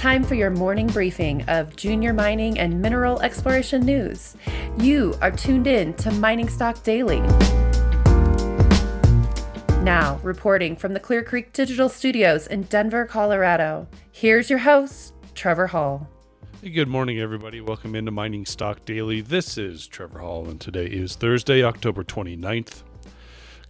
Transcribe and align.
time 0.00 0.24
for 0.24 0.34
your 0.34 0.48
morning 0.48 0.86
briefing 0.86 1.42
of 1.42 1.76
junior 1.76 2.14
mining 2.14 2.58
and 2.58 2.80
mineral 2.80 3.20
exploration 3.20 3.82
news. 3.82 4.34
You 4.78 5.14
are 5.20 5.30
tuned 5.30 5.66
in 5.66 5.92
to 5.96 6.10
Mining 6.12 6.48
Stock 6.48 6.82
Daily. 6.82 7.20
Now, 9.82 10.18
reporting 10.22 10.74
from 10.74 10.94
the 10.94 11.00
Clear 11.00 11.22
Creek 11.22 11.52
Digital 11.52 11.90
Studios 11.90 12.46
in 12.46 12.62
Denver, 12.62 13.04
Colorado, 13.04 13.86
here's 14.10 14.48
your 14.48 14.60
host, 14.60 15.12
Trevor 15.34 15.66
Hall. 15.66 16.08
Hey, 16.62 16.70
good 16.70 16.88
morning, 16.88 17.20
everybody. 17.20 17.60
Welcome 17.60 17.94
into 17.94 18.10
Mining 18.10 18.46
Stock 18.46 18.86
Daily. 18.86 19.20
This 19.20 19.58
is 19.58 19.86
Trevor 19.86 20.20
Hall, 20.20 20.48
and 20.48 20.58
today 20.58 20.86
is 20.86 21.14
Thursday, 21.14 21.62
October 21.62 22.04
29th. 22.04 22.84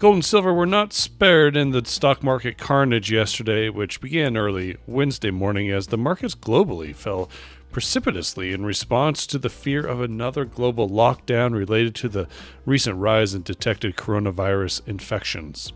Gold 0.00 0.14
and 0.14 0.24
silver 0.24 0.54
were 0.54 0.64
not 0.64 0.94
spared 0.94 1.58
in 1.58 1.72
the 1.72 1.84
stock 1.84 2.22
market 2.22 2.56
carnage 2.56 3.12
yesterday, 3.12 3.68
which 3.68 4.00
began 4.00 4.34
early 4.34 4.78
Wednesday 4.86 5.30
morning 5.30 5.70
as 5.70 5.88
the 5.88 5.98
markets 5.98 6.34
globally 6.34 6.96
fell 6.96 7.28
precipitously 7.70 8.54
in 8.54 8.64
response 8.64 9.26
to 9.26 9.38
the 9.38 9.50
fear 9.50 9.86
of 9.86 10.00
another 10.00 10.46
global 10.46 10.88
lockdown 10.88 11.52
related 11.52 11.94
to 11.96 12.08
the 12.08 12.26
recent 12.64 12.96
rise 12.96 13.34
in 13.34 13.42
detected 13.42 13.94
coronavirus 13.94 14.88
infections. 14.88 15.74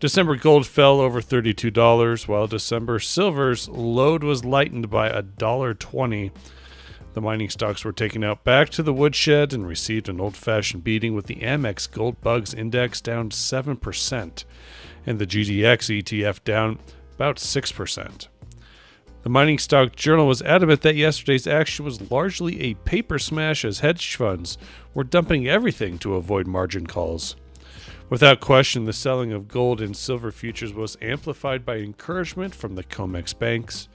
December 0.00 0.36
gold 0.36 0.66
fell 0.66 0.98
over 0.98 1.20
$32, 1.20 2.26
while 2.26 2.46
December 2.46 2.98
silver's 3.00 3.68
load 3.68 4.24
was 4.24 4.46
lightened 4.46 4.88
by 4.88 5.10
$1.20 5.10 6.30
the 7.14 7.20
mining 7.20 7.50
stocks 7.50 7.84
were 7.84 7.92
taken 7.92 8.24
out 8.24 8.44
back 8.44 8.70
to 8.70 8.82
the 8.82 8.92
woodshed 8.92 9.52
and 9.52 9.66
received 9.66 10.08
an 10.08 10.20
old 10.20 10.36
fashioned 10.36 10.82
beating 10.82 11.14
with 11.14 11.26
the 11.26 11.36
Amex 11.36 11.90
Gold 11.90 12.20
Bugs 12.20 12.54
Index 12.54 13.00
down 13.00 13.30
7% 13.30 14.44
and 15.06 15.18
the 15.18 15.26
GDX 15.26 16.02
ETF 16.02 16.42
down 16.44 16.78
about 17.14 17.36
6%. 17.36 18.28
The 19.22 19.28
Mining 19.28 19.58
Stock 19.58 19.94
Journal 19.94 20.26
was 20.26 20.42
adamant 20.42 20.82
that 20.82 20.96
yesterday's 20.96 21.46
action 21.46 21.84
was 21.84 22.10
largely 22.10 22.60
a 22.60 22.74
paper 22.74 23.18
smash 23.18 23.64
as 23.64 23.80
hedge 23.80 24.16
funds 24.16 24.58
were 24.94 25.04
dumping 25.04 25.46
everything 25.46 25.98
to 25.98 26.16
avoid 26.16 26.46
margin 26.46 26.86
calls. 26.86 27.36
Without 28.10 28.40
question, 28.40 28.84
the 28.84 28.92
selling 28.92 29.32
of 29.32 29.48
gold 29.48 29.80
and 29.80 29.96
silver 29.96 30.32
futures 30.32 30.74
was 30.74 30.98
amplified 31.00 31.64
by 31.64 31.76
encouragement 31.76 32.54
from 32.54 32.74
the 32.74 32.84
COMEX 32.84 33.38
banks 33.38 33.88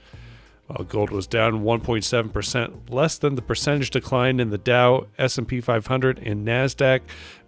while 0.68 0.84
gold 0.84 1.10
was 1.10 1.26
down 1.26 1.64
1.7%, 1.64 2.90
less 2.90 3.16
than 3.16 3.34
the 3.34 3.42
percentage 3.42 3.90
decline 3.90 4.38
in 4.38 4.50
the 4.50 4.58
Dow, 4.58 5.06
S&P 5.18 5.62
500, 5.62 6.18
and 6.18 6.46
Nasdaq. 6.46 7.00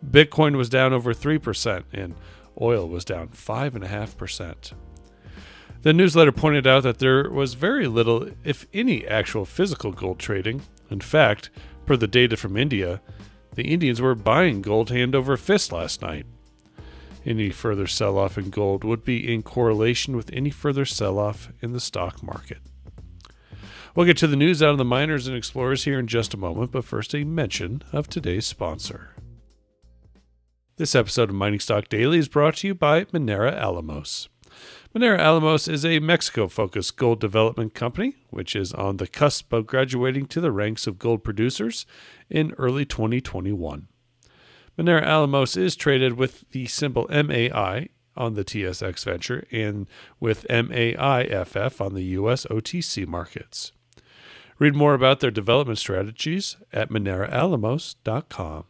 Bitcoin 0.04 0.56
was 0.56 0.70
down 0.70 0.94
over 0.94 1.12
3%, 1.12 1.84
and 1.92 2.14
oil 2.60 2.88
was 2.88 3.04
down 3.04 3.28
5.5%. 3.28 4.72
The 5.82 5.92
newsletter 5.92 6.32
pointed 6.32 6.66
out 6.66 6.82
that 6.82 6.98
there 6.98 7.30
was 7.30 7.54
very 7.54 7.86
little, 7.86 8.30
if 8.42 8.66
any, 8.72 9.06
actual 9.06 9.44
physical 9.44 9.92
gold 9.92 10.18
trading. 10.18 10.62
In 10.90 11.00
fact, 11.00 11.50
per 11.84 11.96
the 11.96 12.06
data 12.06 12.38
from 12.38 12.56
India, 12.56 13.02
the 13.54 13.64
Indians 13.64 14.00
were 14.00 14.14
buying 14.14 14.62
gold 14.62 14.88
hand 14.88 15.14
over 15.14 15.36
fist 15.36 15.72
last 15.72 16.00
night. 16.00 16.24
Any 17.26 17.50
further 17.50 17.86
sell 17.86 18.16
off 18.16 18.38
in 18.38 18.48
gold 18.48 18.82
would 18.82 19.04
be 19.04 19.32
in 19.32 19.42
correlation 19.42 20.16
with 20.16 20.30
any 20.32 20.50
further 20.50 20.86
sell 20.86 21.18
off 21.18 21.50
in 21.60 21.72
the 21.72 21.80
stock 21.80 22.22
market. 22.22 22.58
We'll 23.94 24.06
get 24.06 24.18
to 24.18 24.28
the 24.28 24.36
news 24.36 24.62
out 24.62 24.70
of 24.70 24.78
the 24.78 24.84
miners 24.84 25.26
and 25.26 25.36
explorers 25.36 25.82
here 25.82 25.98
in 25.98 26.06
just 26.06 26.32
a 26.32 26.36
moment, 26.36 26.70
but 26.70 26.84
first 26.84 27.12
a 27.12 27.24
mention 27.24 27.82
of 27.92 28.08
today's 28.08 28.46
sponsor. 28.46 29.16
This 30.76 30.94
episode 30.94 31.28
of 31.28 31.34
Mining 31.34 31.58
Stock 31.58 31.88
Daily 31.88 32.18
is 32.18 32.28
brought 32.28 32.56
to 32.58 32.68
you 32.68 32.74
by 32.74 33.04
Minera 33.06 33.52
Alamos. 33.52 34.28
Minera 34.94 35.18
Alamos 35.18 35.66
is 35.66 35.84
a 35.84 35.98
Mexico 35.98 36.46
focused 36.46 36.96
gold 36.96 37.18
development 37.18 37.74
company, 37.74 38.14
which 38.30 38.54
is 38.54 38.72
on 38.72 38.98
the 38.98 39.08
cusp 39.08 39.52
of 39.52 39.66
graduating 39.66 40.26
to 40.26 40.40
the 40.40 40.52
ranks 40.52 40.86
of 40.86 41.00
gold 41.00 41.24
producers 41.24 41.84
in 42.28 42.52
early 42.58 42.84
2021. 42.84 43.88
Minera 44.78 45.02
Alamos 45.02 45.56
is 45.56 45.74
traded 45.74 46.12
with 46.12 46.48
the 46.52 46.66
symbol 46.66 47.08
MAI 47.10 47.88
on 48.16 48.34
the 48.34 48.44
TSX 48.44 49.04
Venture 49.04 49.44
and 49.50 49.88
with 50.20 50.46
MAIFF 50.48 51.80
on 51.80 51.94
the 51.94 52.04
US 52.04 52.46
OTC 52.46 53.04
markets. 53.04 53.72
Read 54.60 54.76
more 54.76 54.92
about 54.92 55.20
their 55.20 55.30
development 55.30 55.78
strategies 55.78 56.58
at 56.70 56.90
mineraalamos.com. 56.90 58.64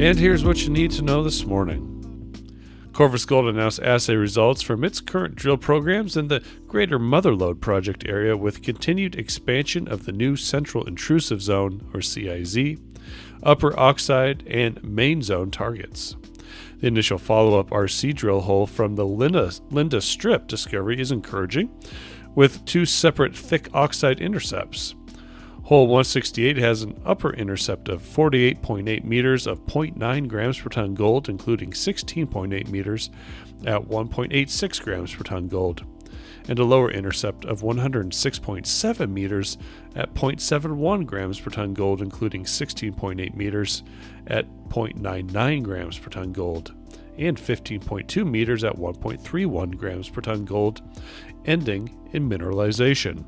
And 0.00 0.18
here's 0.18 0.42
what 0.42 0.64
you 0.64 0.70
need 0.70 0.90
to 0.92 1.02
know 1.02 1.22
this 1.22 1.44
morning. 1.44 1.90
Corvus 2.94 3.26
Gold 3.26 3.46
announced 3.46 3.78
assay 3.80 4.16
results 4.16 4.62
from 4.62 4.84
its 4.84 5.02
current 5.02 5.34
drill 5.34 5.58
programs 5.58 6.16
in 6.16 6.28
the 6.28 6.42
Greater 6.66 6.98
Mother 6.98 7.34
Lode 7.34 7.60
project 7.60 8.06
area 8.06 8.38
with 8.38 8.62
continued 8.62 9.14
expansion 9.14 9.86
of 9.86 10.06
the 10.06 10.12
new 10.12 10.34
Central 10.34 10.84
Intrusive 10.84 11.42
Zone, 11.42 11.86
or 11.92 12.00
CIZ, 12.00 12.80
Upper 13.42 13.78
Oxide, 13.78 14.42
and 14.46 14.82
Main 14.82 15.20
Zone 15.20 15.50
targets. 15.50 16.16
The 16.82 16.88
initial 16.88 17.16
follow 17.16 17.60
up 17.60 17.70
RC 17.70 18.12
drill 18.12 18.40
hole 18.40 18.66
from 18.66 18.96
the 18.96 19.06
Lynda, 19.06 19.60
Lynda 19.70 20.02
Strip 20.02 20.48
discovery 20.48 21.00
is 21.00 21.12
encouraging, 21.12 21.70
with 22.34 22.64
two 22.64 22.86
separate 22.86 23.36
thick 23.36 23.68
oxide 23.72 24.18
intercepts. 24.18 24.96
Hole 25.62 25.86
168 25.86 26.56
has 26.56 26.82
an 26.82 27.00
upper 27.04 27.32
intercept 27.34 27.88
of 27.88 28.02
48.8 28.02 29.04
meters 29.04 29.46
of 29.46 29.64
0.9 29.66 30.26
grams 30.26 30.58
per 30.58 30.70
ton 30.70 30.94
gold, 30.94 31.28
including 31.28 31.70
16.8 31.70 32.68
meters 32.68 33.10
at 33.64 33.82
1.86 33.82 34.82
grams 34.82 35.14
per 35.14 35.22
ton 35.22 35.46
gold, 35.46 35.84
and 36.48 36.58
a 36.58 36.64
lower 36.64 36.90
intercept 36.90 37.44
of 37.44 37.62
106.7 37.62 39.10
meters 39.10 39.58
at 39.94 40.14
0.71 40.14 41.06
grams 41.06 41.40
per 41.40 41.50
ton 41.50 41.74
gold, 41.74 42.02
including 42.02 42.44
16.8 42.44 43.34
meters 43.34 43.82
at 44.26 44.46
0.99 44.68 45.62
grams 45.62 45.98
per 45.98 46.10
ton 46.10 46.32
gold, 46.32 46.74
and 47.18 47.36
15.2 47.36 48.28
meters 48.28 48.64
at 48.64 48.76
1.31 48.76 49.76
grams 49.76 50.08
per 50.08 50.20
ton 50.20 50.44
gold, 50.44 50.80
ending 51.44 51.98
in 52.12 52.28
mineralization. 52.28 53.24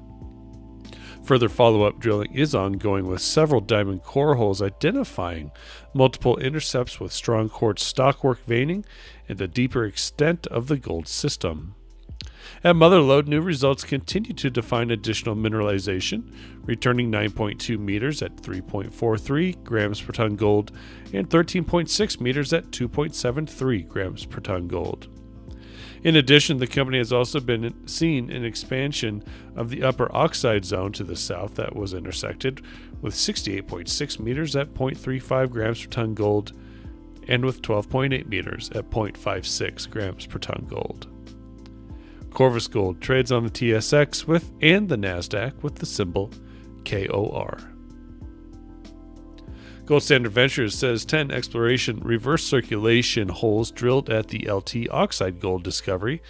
Further 1.24 1.48
follow 1.48 1.84
up 1.84 1.98
drilling 1.98 2.34
is 2.34 2.54
ongoing 2.54 3.06
with 3.06 3.22
several 3.22 3.62
diamond 3.62 4.02
core 4.02 4.34
holes 4.34 4.60
identifying 4.60 5.52
multiple 5.94 6.36
intercepts 6.36 7.00
with 7.00 7.12
strong 7.12 7.48
quartz 7.48 7.82
stockwork 7.82 8.44
veining 8.44 8.84
and 9.26 9.40
a 9.40 9.48
deeper 9.48 9.86
extent 9.86 10.46
of 10.48 10.66
the 10.66 10.76
gold 10.76 11.08
system. 11.08 11.76
At 12.62 12.76
Mother 12.76 13.00
Lode, 13.00 13.28
new 13.28 13.42
results 13.42 13.84
continue 13.84 14.32
to 14.32 14.48
define 14.48 14.90
additional 14.90 15.36
mineralization, 15.36 16.32
returning 16.64 17.12
9.2 17.12 17.78
meters 17.78 18.22
at 18.22 18.36
3.43 18.36 19.62
grams 19.62 20.00
per 20.00 20.12
ton 20.12 20.36
gold 20.36 20.72
and 21.12 21.28
13.6 21.28 22.20
meters 22.20 22.52
at 22.52 22.70
2.73 22.70 23.86
grams 23.86 24.24
per 24.24 24.40
ton 24.40 24.66
gold. 24.66 25.08
In 26.02 26.16
addition, 26.16 26.58
the 26.58 26.66
company 26.66 26.98
has 26.98 27.12
also 27.12 27.40
been 27.40 27.86
seen 27.86 28.30
an 28.30 28.44
expansion 28.44 29.24
of 29.56 29.70
the 29.70 29.82
upper 29.82 30.14
oxide 30.14 30.64
zone 30.64 30.92
to 30.92 31.04
the 31.04 31.16
south 31.16 31.54
that 31.56 31.74
was 31.74 31.94
intersected 31.94 32.62
with 33.00 33.14
68.6 33.14 34.20
meters 34.20 34.54
at 34.54 34.74
0.35 34.74 35.50
grams 35.50 35.82
per 35.82 35.90
ton 35.90 36.14
gold 36.14 36.52
and 37.26 37.44
with 37.44 37.62
12.8 37.62 38.26
meters 38.26 38.70
at 38.70 38.90
0.56 38.90 39.90
grams 39.90 40.26
per 40.26 40.38
ton 40.38 40.66
gold. 40.68 41.13
Corvus 42.34 42.66
Gold 42.66 43.00
trades 43.00 43.30
on 43.30 43.44
the 43.44 43.50
TSX 43.50 44.26
with 44.26 44.50
and 44.60 44.88
the 44.88 44.96
Nasdaq 44.96 45.62
with 45.62 45.76
the 45.76 45.86
symbol 45.86 46.30
KOR. 46.84 47.58
Gold 49.86 50.02
Standard 50.02 50.32
Ventures 50.32 50.74
says 50.74 51.04
10 51.04 51.30
exploration 51.30 52.00
reverse 52.00 52.42
circulation 52.42 53.28
holes 53.28 53.70
drilled 53.70 54.10
at 54.10 54.28
the 54.28 54.50
LT 54.50 54.88
oxide 54.90 55.40
gold 55.40 55.62
discovery 55.62 56.20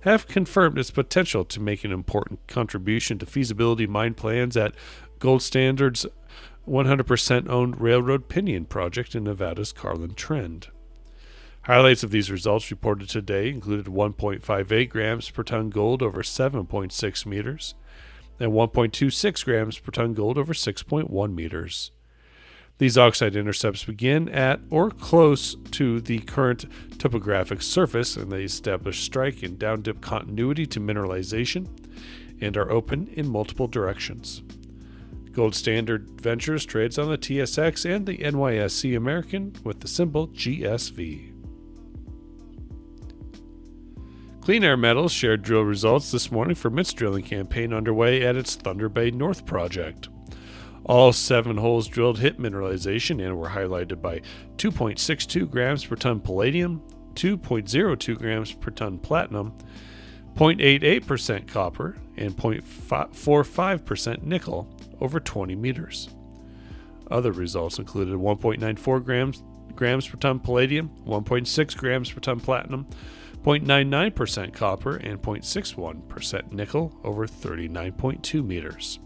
have 0.00 0.26
confirmed 0.26 0.78
its 0.78 0.90
potential 0.90 1.44
to 1.44 1.60
make 1.60 1.84
an 1.84 1.92
important 1.92 2.46
contribution 2.46 3.18
to 3.18 3.26
feasibility 3.26 3.86
mine 3.86 4.14
plans 4.14 4.56
at 4.56 4.74
Gold 5.18 5.42
Standard's 5.42 6.06
100% 6.66 7.48
owned 7.50 7.80
Railroad 7.80 8.28
Pinion 8.28 8.64
project 8.64 9.14
in 9.14 9.24
Nevada's 9.24 9.72
Carlin 9.72 10.14
Trend. 10.14 10.68
Highlights 11.64 12.02
of 12.02 12.10
these 12.10 12.30
results 12.30 12.70
reported 12.70 13.08
today 13.08 13.50
included 13.50 13.86
1.58 13.86 14.88
grams 14.88 15.30
per 15.30 15.42
ton 15.42 15.68
gold 15.68 16.02
over 16.02 16.22
7.6 16.22 17.26
meters 17.26 17.74
and 18.38 18.52
1.26 18.52 19.44
grams 19.44 19.78
per 19.78 19.90
ton 19.90 20.14
gold 20.14 20.38
over 20.38 20.54
6.1 20.54 21.34
meters. 21.34 21.90
These 22.78 22.96
oxide 22.96 23.36
intercepts 23.36 23.84
begin 23.84 24.30
at 24.30 24.60
or 24.70 24.90
close 24.90 25.54
to 25.72 26.00
the 26.00 26.20
current 26.20 26.64
topographic 26.98 27.60
surface 27.60 28.16
and 28.16 28.32
they 28.32 28.44
establish 28.44 29.02
strike 29.02 29.42
and 29.42 29.58
down 29.58 29.82
dip 29.82 30.00
continuity 30.00 30.64
to 30.64 30.80
mineralization 30.80 31.68
and 32.40 32.56
are 32.56 32.70
open 32.70 33.08
in 33.08 33.28
multiple 33.28 33.66
directions. 33.66 34.42
Gold 35.32 35.54
Standard 35.54 36.20
Ventures 36.22 36.64
trades 36.64 36.98
on 36.98 37.10
the 37.10 37.18
TSX 37.18 37.88
and 37.88 38.06
the 38.06 38.16
NYSE 38.16 38.96
American 38.96 39.54
with 39.62 39.80
the 39.80 39.88
symbol 39.88 40.28
GSV. 40.28 41.29
Clean 44.40 44.64
Air 44.64 44.78
Metals 44.78 45.12
shared 45.12 45.42
drill 45.42 45.62
results 45.62 46.10
this 46.10 46.32
morning 46.32 46.54
from 46.54 46.78
its 46.78 46.94
drilling 46.94 47.24
campaign 47.24 47.74
underway 47.74 48.24
at 48.24 48.36
its 48.36 48.54
Thunder 48.54 48.88
Bay 48.88 49.10
North 49.10 49.44
project. 49.44 50.08
All 50.84 51.12
seven 51.12 51.58
holes 51.58 51.86
drilled 51.86 52.20
hit 52.20 52.38
mineralization 52.38 53.22
and 53.24 53.36
were 53.36 53.50
highlighted 53.50 54.00
by 54.00 54.22
2.62 54.56 55.48
grams 55.50 55.84
per 55.84 55.94
ton 55.94 56.20
palladium, 56.20 56.82
2.02 57.14 58.16
grams 58.16 58.52
per 58.52 58.70
ton 58.70 58.98
platinum, 58.98 59.52
0.88% 60.36 61.46
copper, 61.46 61.98
and 62.16 62.34
0.45% 62.34 64.22
nickel 64.22 64.74
over 65.02 65.20
20 65.20 65.54
meters. 65.54 66.08
Other 67.10 67.32
results 67.32 67.78
included 67.78 68.14
1.94 68.14 69.04
grams, 69.04 69.42
grams 69.76 70.08
per 70.08 70.16
ton 70.16 70.40
palladium, 70.40 70.88
1.6 71.04 71.76
grams 71.76 72.10
per 72.10 72.20
ton 72.20 72.40
platinum, 72.40 72.86
0.99% 73.44 74.52
copper, 74.52 74.96
and 74.96 75.20
0.61% 75.20 76.52
nickel 76.52 76.98
over 77.02 77.26
39.2 77.26 78.44
meters. 78.44 78.98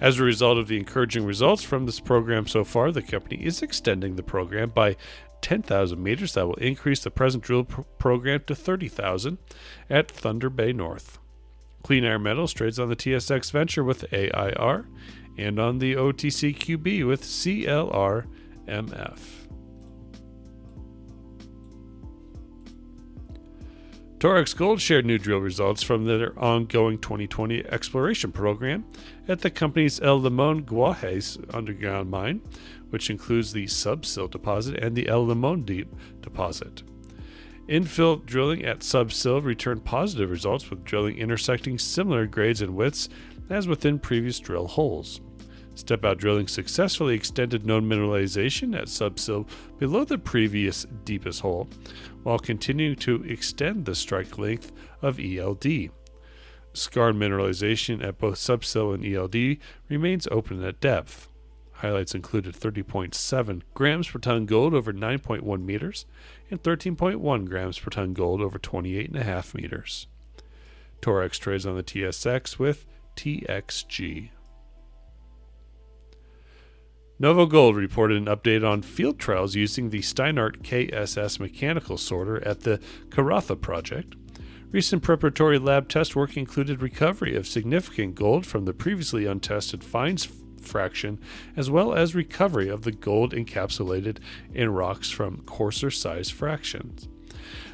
As 0.00 0.18
a 0.18 0.24
result 0.24 0.58
of 0.58 0.68
the 0.68 0.76
encouraging 0.76 1.24
results 1.24 1.62
from 1.62 1.86
this 1.86 2.00
program 2.00 2.46
so 2.46 2.64
far, 2.64 2.92
the 2.92 3.00
company 3.02 3.44
is 3.44 3.62
extending 3.62 4.16
the 4.16 4.22
program 4.22 4.70
by 4.70 4.96
10,000 5.40 6.02
meters. 6.02 6.34
That 6.34 6.46
will 6.46 6.54
increase 6.54 7.02
the 7.02 7.10
present 7.10 7.42
drill 7.44 7.64
pr- 7.64 7.82
program 7.98 8.42
to 8.46 8.54
30,000 8.54 9.38
at 9.88 10.10
Thunder 10.10 10.50
Bay 10.50 10.72
North. 10.72 11.18
Clean 11.82 12.04
Air 12.04 12.18
Metals 12.18 12.52
trades 12.52 12.78
on 12.78 12.88
the 12.88 12.96
TSX 12.96 13.52
Venture 13.52 13.84
with 13.84 14.04
AIR 14.12 14.86
and 15.38 15.58
on 15.58 15.78
the 15.78 15.94
OTCQB 15.94 17.06
with 17.06 17.22
CLRMF. 17.22 18.26
Torex 24.26 24.56
Gold 24.56 24.80
shared 24.80 25.06
new 25.06 25.18
drill 25.18 25.38
results 25.38 25.84
from 25.84 26.04
their 26.04 26.36
ongoing 26.36 26.98
2020 26.98 27.64
exploration 27.66 28.32
program 28.32 28.84
at 29.28 29.42
the 29.42 29.50
company's 29.50 30.00
El 30.00 30.20
Limon 30.20 30.64
Guajes 30.64 31.38
underground 31.54 32.10
mine, 32.10 32.40
which 32.90 33.08
includes 33.08 33.52
the 33.52 33.68
Sub-Sill 33.68 34.26
deposit 34.26 34.82
and 34.82 34.96
the 34.96 35.08
El 35.08 35.24
Limon 35.26 35.62
Deep 35.62 35.94
deposit. 36.22 36.82
Infill 37.68 38.26
drilling 38.26 38.64
at 38.64 38.82
Sub-Sill 38.82 39.42
returned 39.42 39.84
positive 39.84 40.28
results 40.28 40.70
with 40.70 40.82
drilling 40.82 41.18
intersecting 41.18 41.78
similar 41.78 42.26
grades 42.26 42.60
and 42.60 42.74
widths 42.74 43.08
as 43.48 43.68
within 43.68 44.00
previous 44.00 44.40
drill 44.40 44.66
holes. 44.66 45.20
Step 45.76 46.06
out 46.06 46.16
drilling 46.16 46.48
successfully 46.48 47.14
extended 47.14 47.66
known 47.66 47.88
mineralization 47.88 48.76
at 48.76 48.88
Sub-Sill 48.88 49.46
below 49.78 50.04
the 50.04 50.16
previous 50.16 50.86
deepest 51.04 51.42
hole, 51.42 51.68
while 52.22 52.38
continuing 52.38 52.96
to 52.96 53.22
extend 53.24 53.84
the 53.84 53.94
strike 53.94 54.38
length 54.38 54.72
of 55.02 55.20
ELD. 55.20 55.90
Skarn 56.72 57.16
mineralization 57.16 58.02
at 58.02 58.18
both 58.18 58.38
Sub-Sill 58.38 58.92
and 58.92 59.04
ELD 59.04 59.58
remains 59.88 60.26
open 60.30 60.64
at 60.64 60.80
depth. 60.80 61.28
Highlights 61.72 62.14
included 62.14 62.54
30.7 62.54 63.60
grams 63.74 64.08
per 64.08 64.18
ton 64.18 64.46
gold 64.46 64.72
over 64.72 64.94
9.1 64.94 65.62
meters 65.62 66.06
and 66.50 66.62
13.1 66.62 67.48
grams 67.48 67.78
per 67.78 67.90
ton 67.90 68.14
gold 68.14 68.40
over 68.40 68.58
28.5 68.58 69.54
meters. 69.54 70.06
Torex 71.02 71.38
trades 71.38 71.66
on 71.66 71.76
the 71.76 71.82
TSX 71.82 72.58
with 72.58 72.86
TXG. 73.14 74.30
Novo 77.18 77.46
Gold 77.46 77.76
reported 77.76 78.18
an 78.18 78.26
update 78.26 78.68
on 78.68 78.82
field 78.82 79.18
trials 79.18 79.54
using 79.54 79.88
the 79.88 80.00
Steinert 80.00 80.58
KSS 80.58 81.40
mechanical 81.40 81.96
sorter 81.96 82.46
at 82.46 82.60
the 82.60 82.78
Karratha 83.08 83.58
project. 83.58 84.14
Recent 84.70 85.02
preparatory 85.02 85.58
lab 85.58 85.88
test 85.88 86.14
work 86.14 86.36
included 86.36 86.82
recovery 86.82 87.34
of 87.34 87.46
significant 87.46 88.16
gold 88.16 88.44
from 88.44 88.66
the 88.66 88.74
previously 88.74 89.24
untested 89.24 89.82
fines 89.82 90.28
fraction, 90.60 91.18
as 91.56 91.70
well 91.70 91.94
as 91.94 92.14
recovery 92.14 92.68
of 92.68 92.82
the 92.82 92.92
gold 92.92 93.32
encapsulated 93.32 94.18
in 94.52 94.74
rocks 94.74 95.10
from 95.10 95.40
coarser 95.46 95.90
size 95.90 96.28
fractions. 96.28 97.08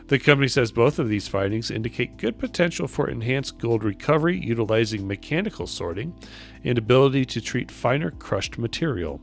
The 0.06 0.20
company 0.20 0.48
says 0.48 0.70
both 0.70 1.00
of 1.00 1.08
these 1.08 1.26
findings 1.26 1.70
indicate 1.70 2.16
good 2.16 2.38
potential 2.38 2.86
for 2.86 3.08
enhanced 3.08 3.58
gold 3.58 3.82
recovery 3.82 4.38
utilizing 4.38 5.08
mechanical 5.08 5.66
sorting 5.66 6.14
and 6.62 6.78
ability 6.78 7.24
to 7.24 7.40
treat 7.40 7.72
finer 7.72 8.12
crushed 8.12 8.58
material. 8.58 9.20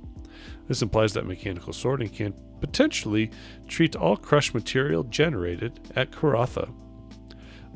This 0.67 0.81
implies 0.81 1.13
that 1.13 1.25
mechanical 1.25 1.73
sorting 1.73 2.09
can 2.09 2.33
potentially 2.61 3.31
treat 3.67 3.95
all 3.95 4.17
crushed 4.17 4.53
material 4.53 5.03
generated 5.03 5.79
at 5.95 6.11
Karratha. 6.11 6.71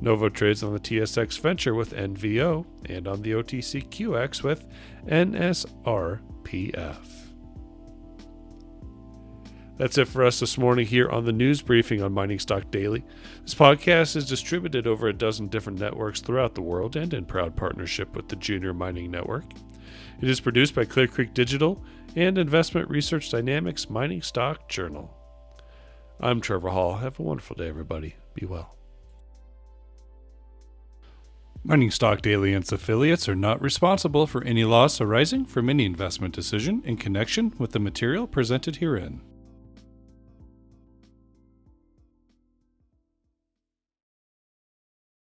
Novo 0.01 0.29
trades 0.29 0.63
on 0.63 0.73
the 0.73 0.79
TSX 0.79 1.39
Venture 1.39 1.73
with 1.73 1.93
NVO 1.93 2.65
and 2.87 3.07
on 3.07 3.21
the 3.21 3.31
OTCQX 3.31 4.43
with 4.43 4.65
NSRPF. 5.07 6.97
That's 9.77 9.97
it 9.97 10.07
for 10.07 10.23
us 10.23 10.39
this 10.39 10.57
morning 10.57 10.85
here 10.85 11.09
on 11.09 11.25
the 11.25 11.31
news 11.31 11.63
briefing 11.63 12.03
on 12.03 12.13
Mining 12.13 12.37
Stock 12.37 12.69
Daily. 12.69 13.03
This 13.41 13.55
podcast 13.55 14.15
is 14.15 14.27
distributed 14.27 14.85
over 14.85 15.07
a 15.07 15.13
dozen 15.13 15.47
different 15.47 15.79
networks 15.79 16.21
throughout 16.21 16.53
the 16.53 16.61
world 16.61 16.95
and 16.95 17.11
in 17.13 17.25
proud 17.25 17.55
partnership 17.55 18.15
with 18.15 18.29
the 18.29 18.35
Junior 18.35 18.73
Mining 18.73 19.09
Network. 19.09 19.45
It 20.21 20.29
is 20.29 20.39
produced 20.39 20.75
by 20.75 20.85
Clear 20.85 21.07
Creek 21.07 21.33
Digital 21.33 21.83
and 22.15 22.37
Investment 22.37 22.89
Research 22.89 23.29
Dynamics 23.29 23.89
Mining 23.89 24.21
Stock 24.21 24.69
Journal. 24.69 25.15
I'm 26.19 26.41
Trevor 26.41 26.69
Hall. 26.69 26.95
Have 26.95 27.19
a 27.19 27.23
wonderful 27.23 27.55
day, 27.55 27.67
everybody. 27.67 28.15
Be 28.33 28.45
well. 28.45 28.75
Mining 31.65 31.91
Stock 31.91 32.21
Daily 32.21 32.53
and 32.53 32.63
its 32.63 32.71
affiliates 32.71 33.29
are 33.29 33.35
not 33.35 33.61
responsible 33.61 34.27
for 34.27 34.43
any 34.43 34.65
loss 34.65 34.99
arising 34.99 35.45
from 35.45 35.69
any 35.69 35.85
investment 35.85 36.33
decision 36.33 36.81
in 36.85 36.97
connection 36.97 37.53
with 37.57 37.71
the 37.71 37.79
material 37.79 38.27
presented 38.27 38.77
herein. 38.77 39.21